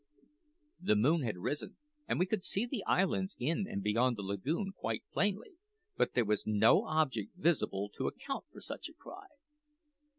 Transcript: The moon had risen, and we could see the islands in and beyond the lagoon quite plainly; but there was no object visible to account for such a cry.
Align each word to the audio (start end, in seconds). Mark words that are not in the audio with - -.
The 0.81 0.95
moon 0.95 1.21
had 1.21 1.37
risen, 1.37 1.77
and 2.07 2.17
we 2.17 2.25
could 2.25 2.43
see 2.43 2.65
the 2.65 2.83
islands 2.85 3.35
in 3.39 3.67
and 3.69 3.83
beyond 3.83 4.17
the 4.17 4.23
lagoon 4.23 4.71
quite 4.75 5.03
plainly; 5.13 5.57
but 5.95 6.15
there 6.15 6.25
was 6.25 6.47
no 6.47 6.85
object 6.87 7.35
visible 7.35 7.87
to 7.97 8.07
account 8.07 8.45
for 8.51 8.61
such 8.61 8.89
a 8.89 8.93
cry. 8.95 9.27